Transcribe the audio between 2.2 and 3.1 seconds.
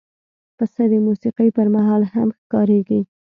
ښکارېږي.